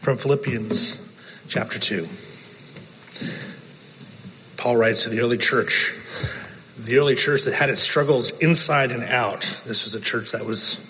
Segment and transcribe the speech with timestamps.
[0.00, 0.96] from Philippians
[1.46, 2.08] chapter 2.
[4.56, 5.92] Paul writes to the early church,
[6.78, 9.42] the early church that had its struggles inside and out.
[9.66, 10.86] This was a church that was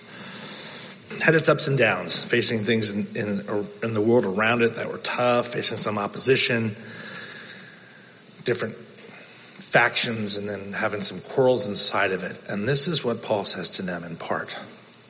[1.20, 4.90] had its ups and downs, facing things in, in, in the world around it that
[4.90, 6.76] were tough, facing some opposition,
[8.44, 12.40] different factions, and then having some quarrels inside of it.
[12.48, 14.56] And this is what Paul says to them in part.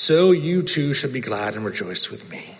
[0.00, 2.54] So you too should be glad and rejoice with me.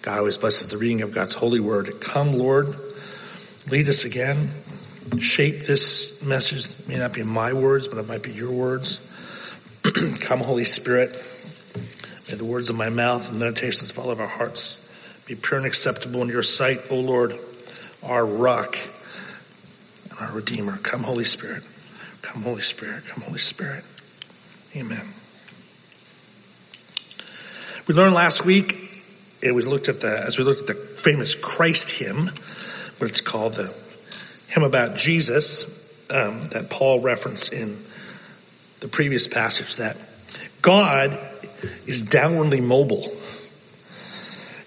[0.00, 2.00] God always blesses the reading of God's holy word.
[2.00, 2.74] Come, Lord,
[3.70, 4.48] lead us again.
[5.18, 6.70] Shape this message.
[6.70, 8.98] It may not be my words, but it might be your words.
[10.22, 11.10] Come, Holy Spirit.
[12.30, 14.78] May the words of my mouth and the meditations of all of our hearts
[15.26, 17.38] be pure and acceptable in your sight, O Lord,
[18.02, 18.78] our rock
[20.08, 20.78] and our Redeemer.
[20.78, 21.62] Come, Holy Spirit.
[22.22, 23.04] Come, Holy Spirit.
[23.04, 23.84] Come, Holy Spirit.
[24.74, 25.06] Amen.
[27.92, 29.04] We learned last week,
[29.42, 32.28] and we looked at the, as we looked at the famous Christ hymn,
[32.96, 33.70] what it's called, the
[34.48, 37.76] hymn about Jesus, um, that Paul referenced in
[38.80, 39.98] the previous passage, that
[40.62, 41.10] God
[41.86, 43.14] is downwardly mobile.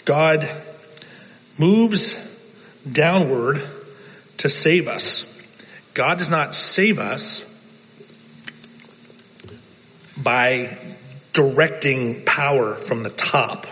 [0.05, 0.47] God
[1.57, 2.13] moves
[2.91, 3.59] downward
[4.37, 5.25] to save us.
[5.95, 7.41] God does not save us
[10.23, 10.77] by
[11.35, 13.67] directing power from the top.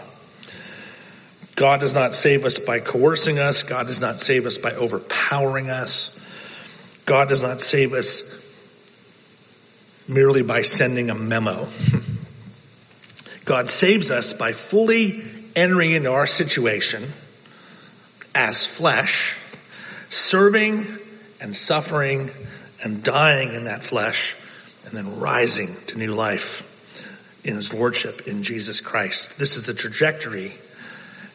[1.56, 3.64] God does not save us by coercing us.
[3.64, 6.20] God does not save us by overpowering us.
[7.06, 8.42] God does not save us
[10.10, 11.68] merely by sending a memo.
[13.46, 15.22] God saves us by fully
[15.56, 17.04] entering into our situation
[18.36, 19.40] as flesh,
[20.10, 20.86] serving
[21.40, 22.30] and suffering
[22.84, 24.36] and dying in that flesh,
[24.86, 26.70] and then rising to new life
[27.44, 29.38] in his lordship in Jesus Christ.
[29.38, 30.54] This is the trajectory.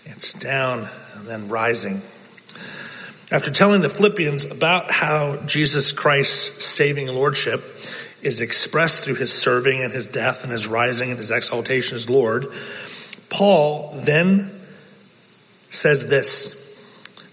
[0.05, 2.01] It's down and then rising.
[3.31, 7.63] After telling the Philippians about how Jesus Christ's saving lordship
[8.23, 12.09] is expressed through his serving and his death and his rising and his exaltation as
[12.09, 12.47] Lord,
[13.29, 14.51] Paul then
[15.71, 16.57] says this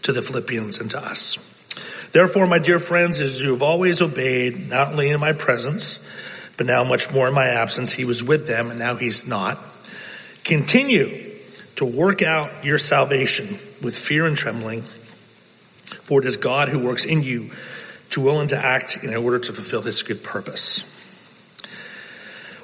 [0.04, 1.38] to the Philippians and to us.
[2.12, 6.06] Therefore, my dear friends, as you have always obeyed, not only in my presence,
[6.58, 9.58] but now much more in my absence, he was with them and now he's not.
[10.44, 11.32] Continue
[11.76, 13.48] to work out your salvation
[13.82, 17.50] with fear and trembling, for it is God who works in you
[18.12, 20.92] to will and to act in order to fulfill his good purpose.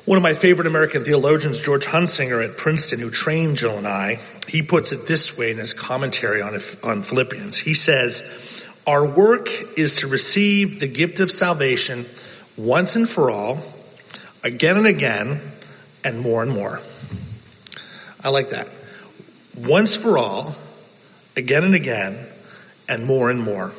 [0.06, 4.20] One of my favorite American theologians, George Hunsinger at Princeton, who trained Jill and I,
[4.48, 6.54] he puts it this way in his commentary on,
[6.84, 7.58] on Philippians.
[7.58, 8.24] He says,
[8.88, 12.06] our work is to receive the gift of salvation
[12.58, 13.62] once and for all
[14.44, 15.40] again and again
[16.04, 16.80] and more and more.
[18.24, 18.68] I like that.
[19.58, 20.56] Once for all,
[21.36, 22.18] again and again,
[22.88, 23.72] and more and more.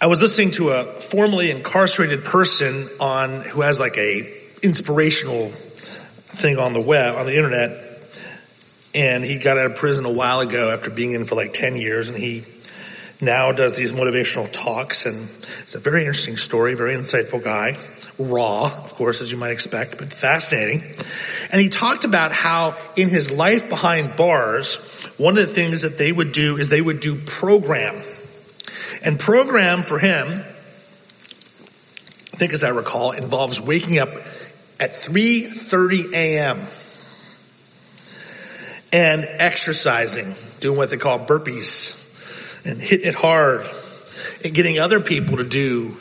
[0.00, 4.30] I was listening to a formerly incarcerated person on who has like a
[4.62, 7.80] inspirational thing on the web, on the internet.
[8.94, 11.76] And he got out of prison a while ago after being in for like 10
[11.76, 12.44] years and he
[13.20, 15.28] now does these motivational talks and
[15.60, 17.76] it's a very interesting story, very insightful guy.
[18.18, 20.82] Raw, of course, as you might expect, but fascinating.
[21.50, 24.76] And he talked about how in his life behind bars,
[25.16, 28.02] one of the things that they would do is they would do program.
[29.02, 34.10] And program for him, I think as I recall, involves waking up
[34.78, 36.60] at 3.30 a.m.
[38.92, 42.03] and exercising, doing what they call burpees
[42.64, 43.68] and hitting it hard
[44.44, 45.96] and getting other people to do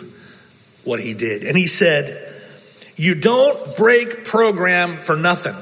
[0.83, 1.44] what he did.
[1.44, 2.33] And he said,
[2.95, 5.56] you don't break program for nothing.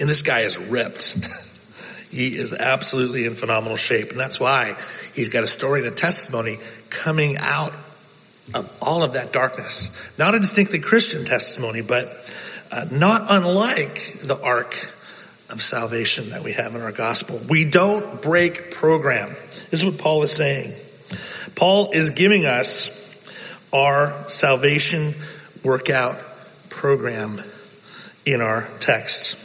[0.00, 1.16] And this guy is ripped.
[2.10, 4.10] He is absolutely in phenomenal shape.
[4.10, 4.76] And that's why
[5.14, 7.72] he's got a story and a testimony coming out
[8.52, 9.96] of all of that darkness.
[10.18, 12.08] Not a distinctly Christian testimony, but
[12.72, 14.74] uh, not unlike the ark
[15.52, 17.40] of salvation that we have in our gospel.
[17.48, 19.34] We don't break program.
[19.70, 20.74] This is what Paul is saying.
[21.54, 22.96] Paul is giving us
[23.72, 25.14] our salvation
[25.62, 26.18] workout
[26.68, 27.40] program
[28.24, 29.36] in our text.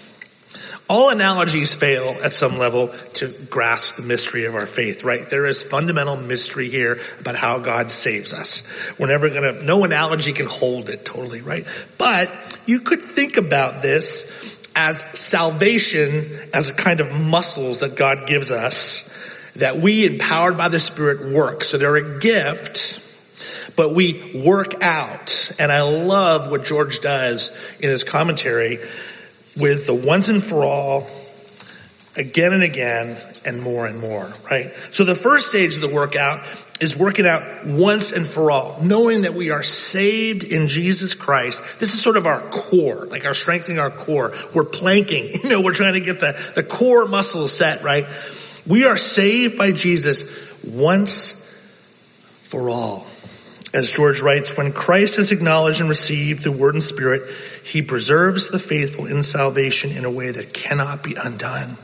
[0.87, 5.27] All analogies fail at some level to grasp the mystery of our faith, right?
[5.27, 8.71] There is fundamental mystery here about how God saves us.
[8.99, 11.65] We're never gonna, no analogy can hold it totally, right?
[11.97, 12.31] But
[12.67, 18.51] you could think about this as salvation as a kind of muscles that God gives
[18.51, 19.11] us
[19.55, 21.63] that we empowered by the Spirit work.
[21.63, 23.01] So they're a gift,
[23.75, 25.51] but we work out.
[25.57, 28.79] And I love what George does in his commentary
[29.57, 31.07] with the once and for all,
[32.17, 34.73] again and again, and more and more, right?
[34.91, 36.45] So the first stage of the workout
[36.81, 41.79] is working out once and for all, knowing that we are saved in Jesus Christ.
[41.79, 44.33] This is sort of our core, like our strengthening our core.
[44.53, 48.05] We're planking, you know, we're trying to get the, the core muscles set, right?
[48.67, 50.25] We are saved by Jesus
[50.63, 51.41] once
[52.41, 53.07] for all.
[53.73, 57.29] As George writes, when Christ is acknowledged and received the word and spirit,
[57.63, 61.77] he preserves the faithful in salvation in a way that cannot be undone.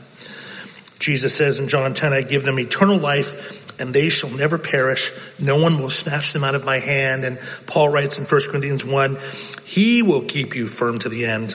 [0.98, 5.12] Jesus says in John 10, I give them eternal life and they shall never perish.
[5.38, 7.24] No one will snatch them out of my hand.
[7.24, 9.16] And Paul writes in 1 Corinthians 1,
[9.64, 11.54] he will keep you firm to the end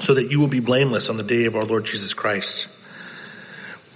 [0.00, 2.74] so that you will be blameless on the day of our Lord Jesus Christ.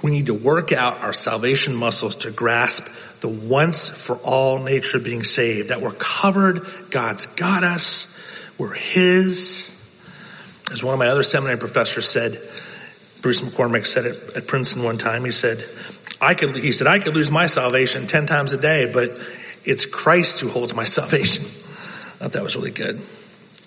[0.02, 2.88] We need to work out our salvation muscles to grasp
[3.20, 8.19] the once for all nature of being saved, that we're covered, God's got us,
[8.58, 9.69] we're His.
[10.72, 12.32] As one of my other seminary professors said,
[13.20, 15.64] Bruce McCormack said it at Princeton one time, he said,
[16.22, 19.10] I could, he said, I could lose my salvation 10 times a day, but
[19.64, 21.44] it's Christ who holds my salvation.
[21.44, 23.00] I thought that was really good.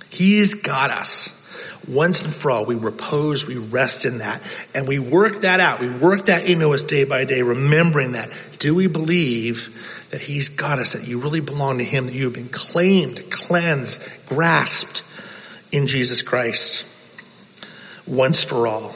[0.09, 1.41] He's got us
[1.87, 4.41] once and for all, we repose, we rest in that,
[4.73, 5.79] and we work that out.
[5.79, 8.29] We work that into us day by day, remembering that.
[8.57, 12.25] Do we believe that He's got us, that you really belong to Him, that you
[12.25, 15.03] have been claimed, cleansed, grasped
[15.71, 16.87] in Jesus Christ
[18.07, 18.95] once for all?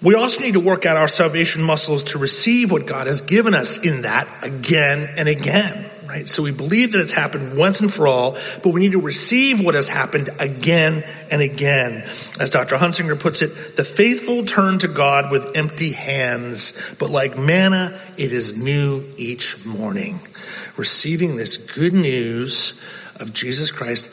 [0.00, 3.54] We also need to work out our salvation muscles to receive what God has given
[3.54, 6.26] us in that again and again right?
[6.26, 9.62] So we believe that it's happened once and for all, but we need to receive
[9.62, 12.08] what has happened again and again.
[12.40, 12.76] As Dr.
[12.76, 18.32] Hunsinger puts it, the faithful turn to God with empty hands, but like manna, it
[18.32, 20.18] is new each morning.
[20.76, 22.80] Receiving this good news
[23.20, 24.10] of Jesus Christ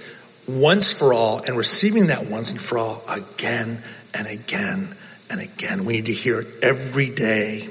[0.48, 3.82] once for all and receiving that once and for all again
[4.14, 4.96] and again
[5.30, 5.86] and again.
[5.86, 7.69] We need to hear it every day.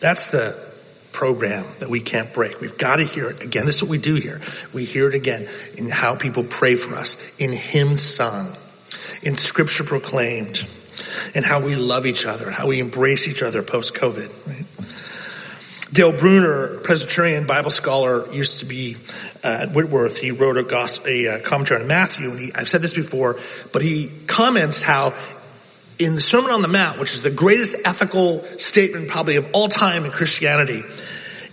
[0.00, 0.66] That's the
[1.12, 2.60] program that we can't break.
[2.60, 3.64] We've got to hear it again.
[3.64, 4.40] This is what we do here.
[4.74, 8.54] We hear it again in how people pray for us, in hymns sung,
[9.22, 10.66] in scripture proclaimed,
[11.34, 14.46] and how we love each other, how we embrace each other post COVID.
[14.46, 14.66] Right?
[15.92, 18.96] Dale Bruner, Presbyterian Bible scholar, used to be
[19.42, 20.18] uh, at Whitworth.
[20.18, 23.38] He wrote a, gospel, a uh, commentary on Matthew, and he, I've said this before,
[23.72, 25.14] but he comments how
[25.98, 29.68] in the Sermon on the Mount, which is the greatest ethical statement probably of all
[29.68, 30.82] time in Christianity,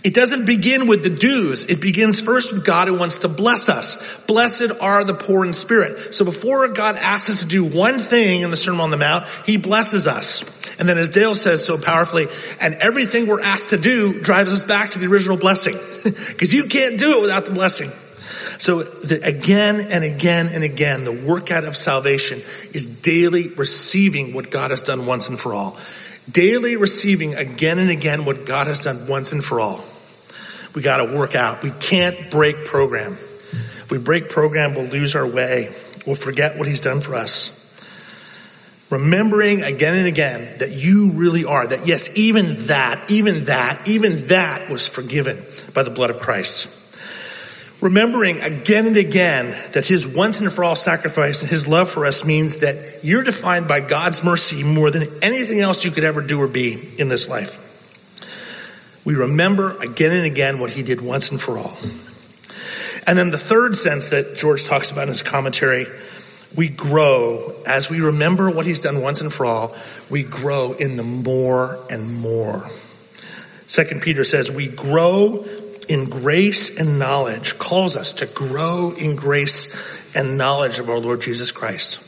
[0.02, 1.64] it doesn't begin with the do's.
[1.64, 4.20] It begins first with God who wants to bless us.
[4.26, 6.14] Blessed are the poor in spirit.
[6.14, 9.24] So before God asks us to do one thing in the Sermon on the Mount,
[9.46, 10.42] He blesses us.
[10.78, 12.26] And then as Dale says so powerfully,
[12.60, 15.78] and everything we're asked to do drives us back to the original blessing.
[16.04, 17.90] Because you can't do it without the blessing.
[18.64, 22.40] So the, again and again and again, the workout of salvation
[22.72, 25.76] is daily receiving what God has done once and for all.
[26.30, 29.84] Daily receiving again and again what God has done once and for all.
[30.74, 31.62] We gotta work out.
[31.62, 33.12] We can't break program.
[33.12, 35.70] If we break program, we'll lose our way.
[36.06, 37.60] We'll forget what he's done for us.
[38.88, 44.28] Remembering again and again that you really are, that yes, even that, even that, even
[44.28, 45.36] that was forgiven
[45.74, 46.80] by the blood of Christ
[47.80, 52.06] remembering again and again that his once and for all sacrifice and his love for
[52.06, 56.20] us means that you're defined by God's mercy more than anything else you could ever
[56.20, 57.60] do or be in this life.
[59.04, 61.76] We remember again and again what he did once and for all.
[63.06, 65.86] And then the third sense that George talks about in his commentary,
[66.56, 69.76] we grow as we remember what he's done once and for all,
[70.08, 72.66] we grow in the more and more.
[73.66, 75.44] Second Peter says we grow
[75.88, 79.74] in grace and knowledge, calls us to grow in grace
[80.14, 82.00] and knowledge of our Lord Jesus Christ.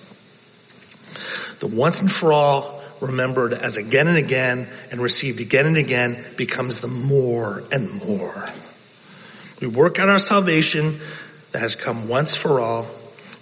[1.60, 6.24] The once and for all remembered as again and again and received again and again
[6.36, 8.46] becomes the more and more.
[9.60, 10.98] We work out our salvation
[11.52, 12.86] that has come once for all.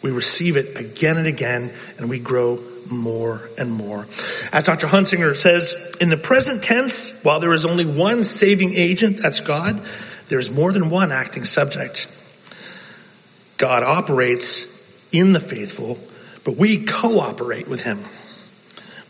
[0.03, 2.61] We receive it again and again and we grow
[2.91, 4.07] more and more.
[4.53, 4.87] As Dr.
[4.87, 9.81] Hunsinger says, in the present tense, while there is only one saving agent, that's God,
[10.29, 12.09] there's more than one acting subject.
[13.59, 14.73] God operates
[15.13, 15.99] in the faithful,
[16.45, 18.01] but we cooperate with him.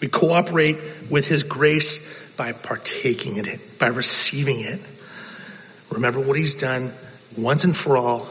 [0.01, 0.77] We cooperate
[1.11, 4.81] with his grace by partaking in it, by receiving it.
[5.91, 6.93] Remember what he's done
[7.39, 8.27] once and for all,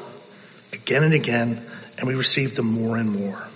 [0.72, 1.62] again and again,
[1.98, 3.48] and we receive them more and more.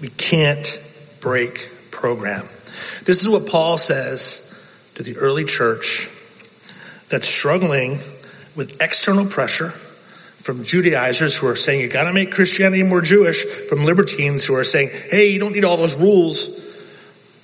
[0.00, 0.80] We can't
[1.20, 2.46] break program.
[3.04, 4.47] This is what Paul says
[4.98, 6.10] to the early church
[7.08, 8.00] that's struggling
[8.56, 13.84] with external pressure from Judaizers who are saying you gotta make Christianity more Jewish, from
[13.84, 16.48] libertines who are saying, hey, you don't need all those rules.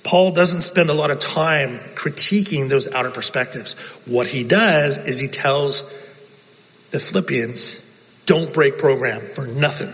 [0.03, 3.75] Paul doesn't spend a lot of time critiquing those outer perspectives.
[4.05, 5.83] What he does is he tells
[6.91, 9.93] the Philippians, don't break program for nothing.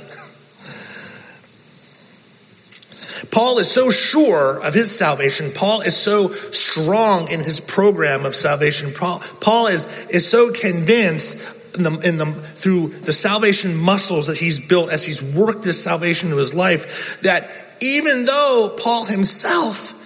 [3.32, 5.52] Paul is so sure of his salvation.
[5.54, 8.92] Paul is so strong in his program of salvation.
[8.94, 11.38] Paul, is, is so convinced
[11.76, 15.82] in the, in the, through the salvation muscles that he's built as he's worked this
[15.82, 19.98] salvation into his life that even though Paul himself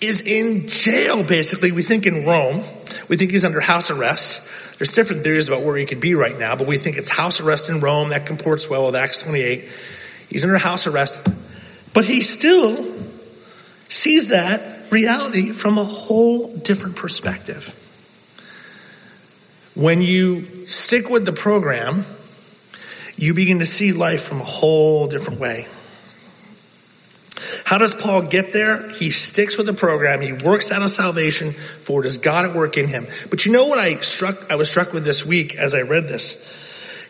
[0.00, 2.62] is in jail, basically, we think in Rome,
[3.08, 4.48] we think he's under house arrest.
[4.78, 7.40] There's different theories about where he could be right now, but we think it's house
[7.40, 8.08] arrest in Rome.
[8.08, 9.68] That comports well with Acts 28.
[10.30, 11.24] He's under house arrest.
[11.94, 12.84] But he still
[13.88, 17.80] sees that reality from a whole different perspective.
[19.74, 22.04] When you stick with the program,
[23.16, 25.66] you begin to see life from a whole different way.
[27.64, 28.90] How does Paul get there?
[28.90, 30.20] He sticks with the program.
[30.20, 33.06] He works out of salvation for it is God at work in him.
[33.30, 36.04] But you know what I struck, I was struck with this week as I read
[36.04, 36.63] this?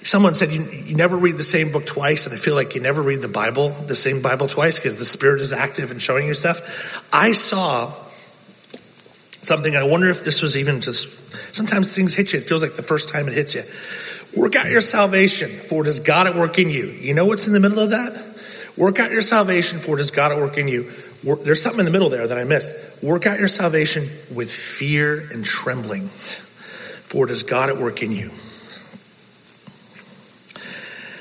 [0.04, 2.82] Someone said you, you never read the same book twice, and I feel like you
[2.82, 6.26] never read the Bible, the same Bible twice, because the Spirit is active and showing
[6.26, 7.08] you stuff.
[7.10, 7.90] I saw
[9.40, 12.76] something, I wonder if this was even just, sometimes things hit you, it feels like
[12.76, 13.62] the first time it hits you.
[14.36, 16.84] Work out your salvation, for it is God at work in you.
[16.84, 18.36] You know what's in the middle of that?
[18.76, 20.90] Work out your salvation, for it is God at work in you.
[21.22, 23.02] There's something in the middle there that I missed.
[23.02, 28.12] Work out your salvation with fear and trembling, for it is God at work in
[28.12, 28.30] you.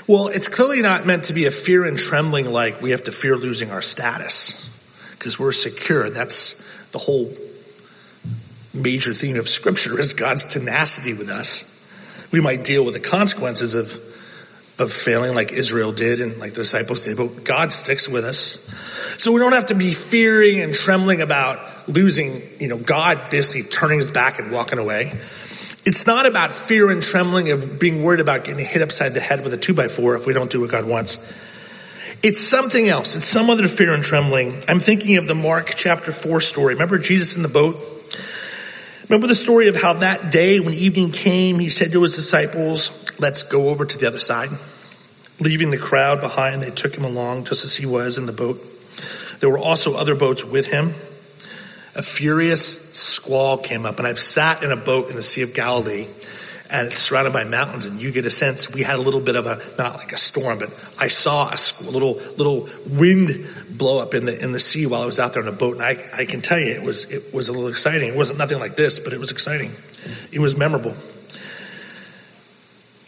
[0.05, 3.13] Well, it's clearly not meant to be a fear and trembling like we have to
[3.13, 4.69] fear losing our status
[5.17, 6.09] because we're secure.
[6.09, 7.33] That's the whole
[8.73, 11.69] major theme of scripture is God's tenacity with us.
[12.31, 13.93] We might deal with the consequences of,
[14.77, 18.59] of failing like Israel did and like the disciples did, but God sticks with us.
[19.17, 23.63] So we don't have to be fearing and trembling about losing, you know, God basically
[23.63, 25.13] turning his back and walking away.
[25.85, 29.43] It's not about fear and trembling of being worried about getting hit upside the head
[29.43, 31.17] with a two by four if we don't do what God wants.
[32.23, 33.17] It's something else.
[33.17, 34.63] It's some other fear and trembling.
[34.69, 36.75] I'm thinking of the Mark chapter four story.
[36.75, 37.77] Remember Jesus in the boat?
[39.09, 43.11] Remember the story of how that day when evening came, he said to his disciples,
[43.19, 44.51] let's go over to the other side.
[45.41, 48.63] Leaving the crowd behind, they took him along just as he was in the boat.
[49.41, 50.93] There were also other boats with him
[51.95, 55.53] a furious squall came up and I've sat in a boat in the Sea of
[55.53, 56.07] Galilee
[56.73, 59.35] and it's surrounded by mountains and you get a sense we had a little bit
[59.35, 64.15] of a not like a storm but i saw a little little wind blow up
[64.15, 66.03] in the in the sea while i was out there in a boat and i
[66.17, 68.09] i can tell you it was it was a little exciting.
[68.09, 69.71] It wasn't nothing like this but it was exciting.
[70.31, 70.95] It was memorable.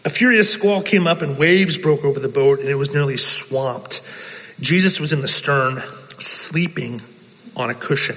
[0.04, 3.16] A furious squall came up and waves broke over the boat and it was nearly
[3.16, 4.00] swamped.
[4.60, 5.82] Jesus was in the stern
[6.18, 7.02] sleeping
[7.56, 8.16] on a cushion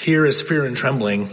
[0.00, 1.28] Here is fear and trembling.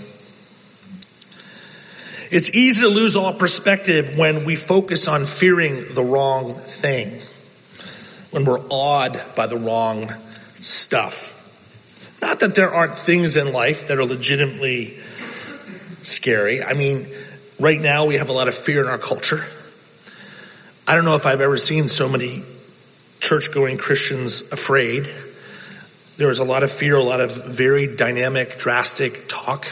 [2.29, 7.21] It's easy to lose all perspective when we focus on fearing the wrong thing,
[8.31, 10.09] when we're awed by the wrong
[10.55, 11.35] stuff.
[12.21, 14.97] Not that there aren't things in life that are legitimately
[16.01, 16.61] scary.
[16.61, 17.07] I mean,
[17.61, 19.45] right now we have a lot of fear in our culture.
[20.85, 22.43] I don't know if I've ever seen so many
[23.21, 25.07] church going Christians afraid.
[26.17, 29.67] There was a lot of fear, a lot of very dynamic, drastic talk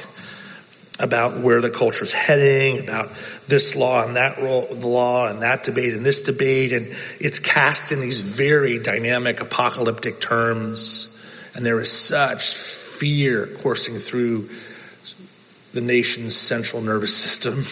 [1.00, 3.10] about where the culture's heading, about
[3.48, 6.72] this law and that law and that debate and this debate.
[6.72, 11.12] And it's cast in these very dynamic apocalyptic terms.
[11.56, 14.50] And there is such fear coursing through
[15.74, 17.66] the nation's central nervous system.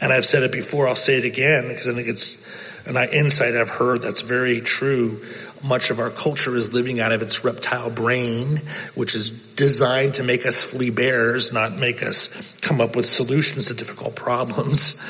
[0.00, 2.46] And I've said it before, I'll say it again because I think it's
[2.86, 5.20] an insight I've heard that's very true
[5.66, 8.60] much of our culture is living out of its reptile brain,
[8.94, 13.66] which is designed to make us flee bears, not make us come up with solutions
[13.66, 15.00] to difficult problems.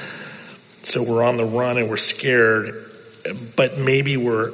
[0.82, 2.75] So we're on the run and we're scared,
[3.56, 4.52] but maybe we're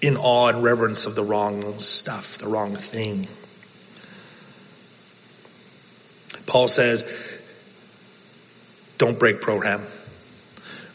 [0.00, 3.28] in awe and reverence of the wrong stuff, the wrong thing.
[6.46, 7.04] Paul says,
[8.98, 9.82] don't break program.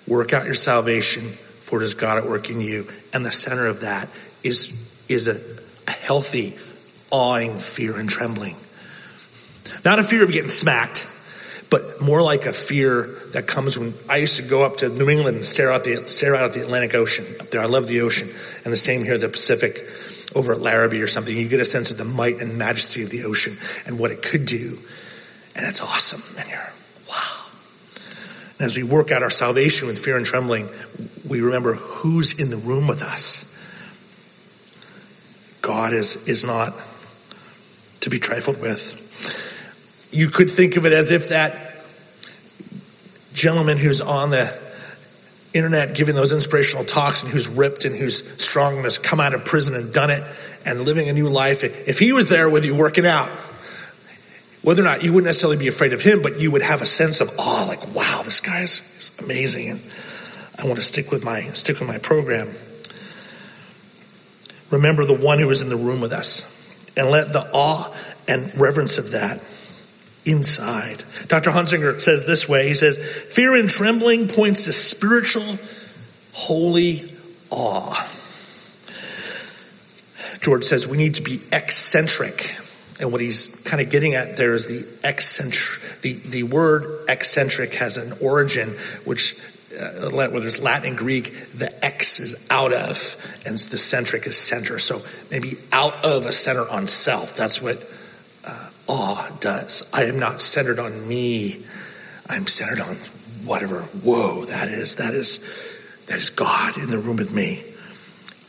[0.07, 1.23] Work out your salvation
[1.71, 2.85] for it is God at work in you.
[3.13, 4.09] And the center of that
[4.43, 4.71] is,
[5.09, 5.39] is a,
[5.87, 6.55] a healthy,
[7.11, 8.55] awing fear and trembling.
[9.83, 11.07] Not a fear of getting smacked,
[11.69, 15.09] but more like a fear that comes when I used to go up to New
[15.09, 17.61] England and stare out the stare out at the Atlantic Ocean up there.
[17.61, 18.29] I love the ocean,
[18.63, 19.85] and the same here, the Pacific,
[20.35, 21.35] over at Larrabee or something.
[21.35, 24.21] You get a sense of the might and majesty of the ocean and what it
[24.21, 24.77] could do,
[25.55, 26.21] and it's awesome.
[26.37, 26.71] And you're
[28.61, 30.69] and as we work out our salvation with fear and trembling,
[31.27, 33.47] we remember who's in the room with us.
[35.63, 36.75] God is, is not
[38.01, 40.09] to be trifled with.
[40.11, 41.73] You could think of it as if that
[43.33, 44.55] gentleman who's on the
[45.55, 49.33] internet giving those inspirational talks and who's ripped and who's strong and has come out
[49.33, 50.23] of prison and done it
[50.67, 53.31] and living a new life, if he was there with you working out,
[54.63, 56.85] whether or not you wouldn't necessarily be afraid of him, but you would have a
[56.85, 59.81] sense of awe, like, wow, this guy is, is amazing, and
[60.59, 62.49] I want to stick with my stick with my program.
[64.69, 66.47] Remember the one who was in the room with us,
[66.95, 67.93] and let the awe
[68.27, 69.41] and reverence of that
[70.25, 71.03] inside.
[71.27, 71.51] Dr.
[71.51, 72.67] Hunsinger says this way.
[72.67, 75.57] He says, fear and trembling points to spiritual,
[76.33, 77.11] holy
[77.49, 78.09] awe.
[80.41, 82.55] George says we need to be eccentric
[83.01, 87.73] and what he's kind of getting at there is the eccentric, the, the word eccentric
[87.73, 88.69] has an origin,
[89.03, 89.39] which
[89.77, 94.37] uh, whether it's Latin and Greek, the X is out of, and the centric is
[94.37, 94.79] center.
[94.79, 97.35] So maybe out of a center on self.
[97.35, 97.77] That's what
[98.45, 99.89] uh, awe does.
[99.93, 101.65] I am not centered on me.
[102.29, 102.97] I'm centered on
[103.45, 103.81] whatever.
[103.81, 105.39] Whoa, that is that is
[106.07, 107.63] that is God in the room with me.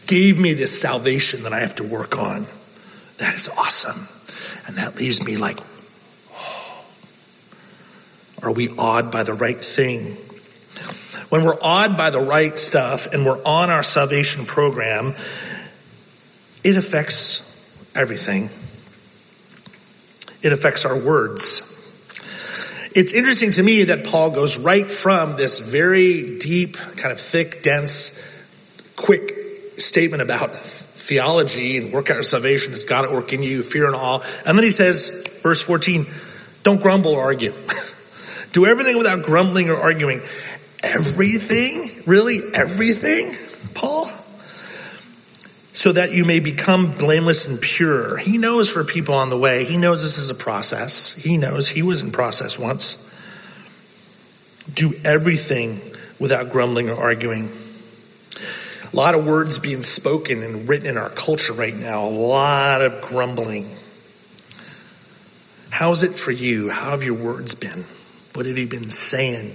[0.07, 2.47] Gave me this salvation that I have to work on.
[3.19, 4.09] That is awesome.
[4.67, 5.59] And that leaves me like,
[6.33, 6.85] oh,
[8.43, 10.17] are we awed by the right thing?
[11.29, 15.15] When we're awed by the right stuff and we're on our salvation program,
[16.63, 17.49] it affects
[17.95, 18.51] everything.
[20.43, 21.69] It affects our words.
[22.95, 27.63] It's interesting to me that Paul goes right from this very deep, kind of thick,
[27.63, 28.19] dense,
[28.97, 29.33] quick
[29.79, 30.51] statement about
[31.03, 34.21] theology and work out your salvation is God at work in you, fear and awe.
[34.47, 35.09] And then he says,
[35.43, 36.07] verse 14,
[36.63, 37.53] don't grumble or argue.
[38.53, 40.23] Do everything without grumbling or arguing.
[40.83, 42.03] Everything?
[42.07, 42.41] Really?
[42.55, 43.35] Everything?
[43.75, 44.11] Paul?
[45.73, 48.19] So that you may become blameless and pure.
[48.19, 49.65] He knows for people on the way.
[49.65, 51.15] He knows this is a process.
[51.15, 53.09] He knows he was in process once.
[54.73, 55.81] Do everything
[56.21, 57.49] without grumbling or arguing
[58.93, 62.83] a lot of words being spoken and written in our culture right now, a lot
[62.83, 63.69] of grumbling.
[65.71, 66.69] How's it for you?
[66.69, 67.85] How have your words been?
[68.35, 69.55] What have you been saying?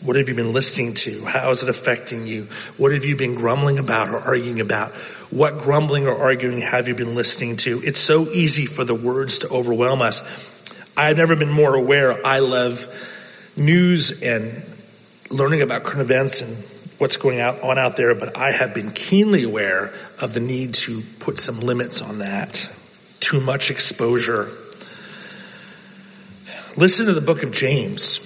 [0.00, 1.24] What have you been listening to?
[1.24, 2.48] How is it affecting you?
[2.76, 4.90] What have you been grumbling about or arguing about?
[5.30, 7.80] What grumbling or arguing have you been listening to?
[7.84, 10.22] It's so easy for the words to overwhelm us.
[10.96, 12.26] I've never been more aware.
[12.26, 12.86] I love
[13.56, 14.64] news and
[15.30, 16.56] learning about current events and
[17.02, 21.02] what's going on out there, but I have been keenly aware of the need to
[21.18, 22.72] put some limits on that.
[23.18, 24.48] Too much exposure.
[26.76, 28.20] Listen to the book of James.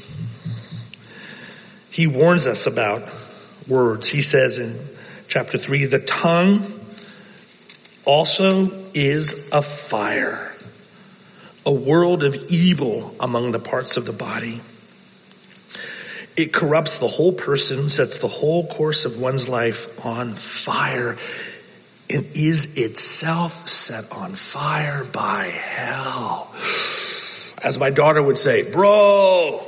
[1.91, 3.09] He warns us about
[3.67, 4.09] words.
[4.09, 4.79] He says in
[5.27, 6.71] chapter 3 the tongue
[8.05, 10.53] also is a fire,
[11.65, 14.61] a world of evil among the parts of the body.
[16.37, 21.16] It corrupts the whole person, sets the whole course of one's life on fire,
[22.11, 26.53] and is itself set on fire by hell.
[27.62, 29.64] As my daughter would say, bro,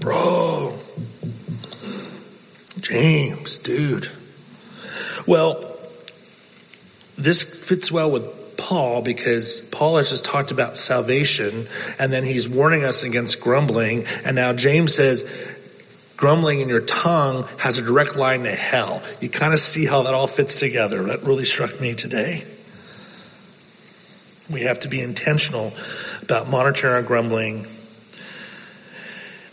[0.00, 0.78] bro,
[2.80, 4.08] James, dude.
[5.26, 5.76] Well,
[7.18, 12.48] this fits well with Paul because Paul has just talked about salvation and then he's
[12.48, 14.06] warning us against grumbling.
[14.24, 15.22] And now James says,
[16.16, 19.02] grumbling in your tongue has a direct line to hell.
[19.20, 21.02] You kind of see how that all fits together.
[21.04, 22.44] That really struck me today.
[24.50, 25.72] We have to be intentional
[26.22, 27.66] about monitoring our grumbling.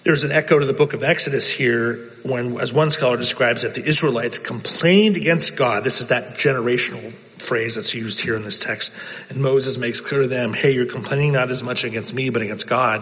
[0.03, 3.73] There's an echo to the book of Exodus here when, as one scholar describes it,
[3.73, 5.83] the Israelites complained against God.
[5.83, 8.93] This is that generational phrase that's used here in this text.
[9.29, 12.41] And Moses makes clear to them, hey, you're complaining not as much against me, but
[12.41, 13.01] against God.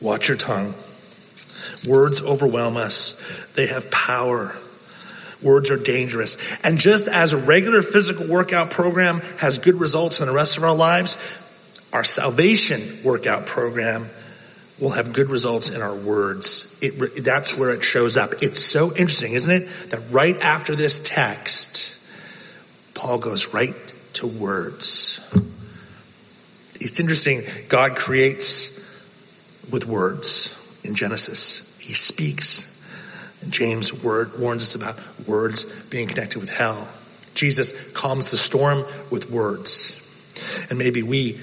[0.00, 0.74] Watch your tongue.
[1.84, 3.20] Words overwhelm us.
[3.54, 4.54] They have power.
[5.42, 6.36] Words are dangerous.
[6.62, 10.64] And just as a regular physical workout program has good results in the rest of
[10.64, 11.18] our lives,
[11.92, 14.06] our salvation workout program
[14.80, 16.78] will have good results in our words.
[16.82, 18.42] It, that's where it shows up.
[18.42, 19.68] It's so interesting, isn't it?
[19.90, 21.98] That right after this text,
[22.94, 23.74] Paul goes right
[24.14, 25.20] to words.
[26.74, 27.42] It's interesting.
[27.68, 28.76] God creates
[29.70, 30.52] with words
[30.84, 31.65] in Genesis.
[31.86, 32.72] He speaks.
[33.48, 36.88] James word, warns us about words being connected with hell.
[37.34, 39.92] Jesus calms the storm with words.
[40.68, 41.38] And maybe we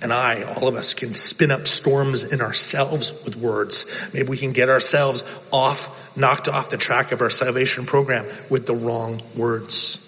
[0.00, 3.84] and I, all of us, can spin up storms in ourselves with words.
[4.14, 8.64] Maybe we can get ourselves off, knocked off the track of our salvation program with
[8.64, 10.06] the wrong words.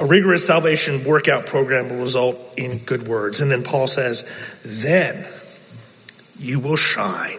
[0.00, 3.42] A rigorous salvation workout program will result in good words.
[3.42, 4.26] And then Paul says,
[4.64, 5.26] then
[6.38, 7.38] you will shine.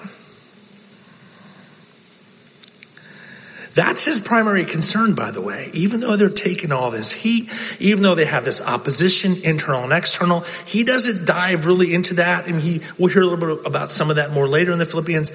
[3.76, 5.70] That's his primary concern, by the way.
[5.74, 9.94] Even though they're taking all this heat, even though they have this opposition, internal and
[9.94, 12.48] external, he doesn't dive really into that.
[12.48, 14.86] And he, we'll hear a little bit about some of that more later in the
[14.86, 15.32] Philippians.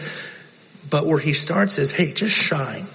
[0.91, 2.87] But where he starts is, hey, just shine.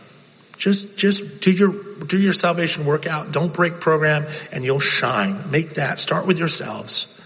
[0.58, 1.74] Just, just do your,
[2.06, 3.32] do your salvation workout.
[3.32, 5.50] Don't break program and you'll shine.
[5.50, 6.00] Make that.
[6.00, 7.19] Start with yourselves.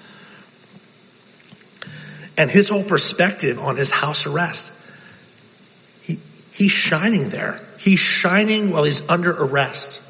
[2.37, 4.71] And his whole perspective on his house arrest.
[6.03, 6.19] He,
[6.51, 7.59] he's shining there.
[7.79, 10.01] He's shining while he's under arrest.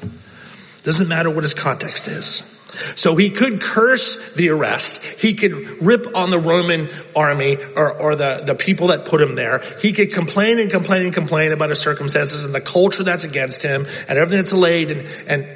[0.84, 2.50] Doesn't matter what his context is.
[2.96, 5.02] So he could curse the arrest.
[5.02, 9.34] He could rip on the Roman army or, or the, the people that put him
[9.34, 9.62] there.
[9.80, 13.62] He could complain and complain and complain about his circumstances and the culture that's against
[13.62, 14.90] him and everything that's allayed.
[14.90, 15.46] And, and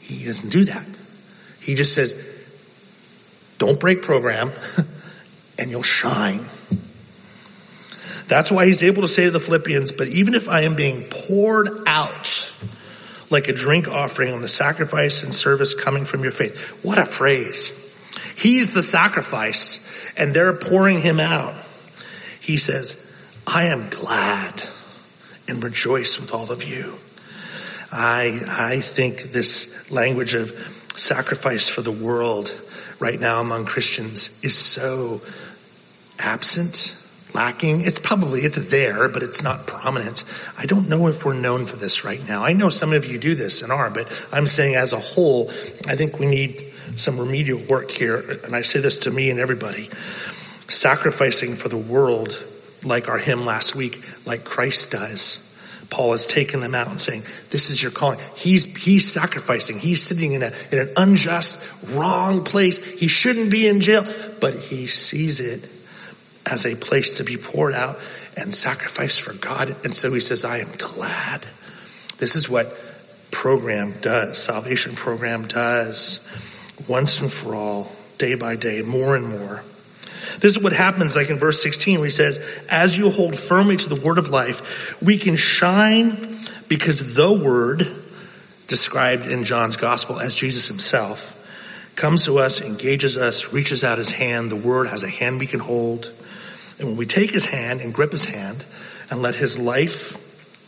[0.00, 0.84] he doesn't do that.
[1.60, 2.14] He just says,
[3.58, 4.50] don't break program
[5.58, 6.44] and you'll shine.
[8.28, 11.04] That's why he's able to say to the Philippians, but even if I am being
[11.04, 12.52] poured out
[13.32, 16.84] like a drink offering on the sacrifice and service coming from your faith.
[16.84, 17.78] What a phrase.
[18.36, 21.54] He's the sacrifice and they're pouring him out.
[22.40, 23.10] He says,
[23.46, 24.62] I am glad
[25.48, 26.94] and rejoice with all of you.
[27.90, 30.50] I, I think this language of
[30.96, 32.48] sacrifice for the world
[33.02, 35.20] right now among Christians is so
[36.20, 36.96] absent
[37.34, 37.80] lacking.
[37.80, 40.24] It's probably, it's there, but it's not prominent.
[40.56, 42.44] I don't know if we're known for this right now.
[42.44, 45.50] I know some of you do this and are, but I'm saying as a whole,
[45.88, 48.38] I think we need some remedial work here.
[48.44, 49.90] And I say this to me and everybody.
[50.68, 52.42] Sacrificing for the world
[52.84, 55.51] like our hymn last week, like Christ does.
[55.92, 58.18] Paul is taking them out and saying, this is your calling.
[58.34, 59.78] He's, he's sacrificing.
[59.78, 62.82] He's sitting in a, in an unjust, wrong place.
[62.98, 64.06] He shouldn't be in jail,
[64.40, 65.68] but he sees it
[66.46, 67.98] as a place to be poured out
[68.38, 69.76] and sacrificed for God.
[69.84, 71.44] And so he says, I am glad.
[72.16, 72.66] This is what
[73.30, 76.26] program does, salvation program does,
[76.88, 79.62] once and for all, day by day, more and more.
[80.40, 83.76] This is what happens like in verse 16 where he says, as you hold firmly
[83.76, 87.86] to the word of life, we can shine because the word
[88.68, 91.38] described in John's gospel as Jesus himself
[91.96, 94.50] comes to us, engages us, reaches out his hand.
[94.50, 96.10] The word has a hand we can hold.
[96.78, 98.64] And when we take his hand and grip his hand
[99.10, 100.18] and let his life,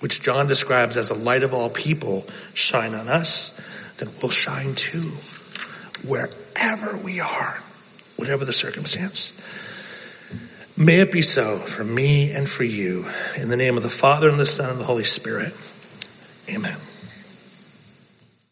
[0.03, 3.59] which John describes as a light of all people, shine on us,
[3.99, 5.13] then we'll shine too,
[6.07, 7.59] wherever we are,
[8.17, 9.41] whatever the circumstance.
[10.77, 13.07] May it be so for me and for you.
[13.41, 15.55] In the name of the Father and the Son and the Holy Spirit.
[16.53, 16.79] Amen.